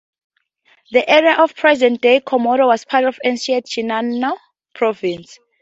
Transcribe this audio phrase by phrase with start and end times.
[0.89, 4.35] The area of present-day Komoro was part of ancient Shinano
[4.73, 5.37] Province.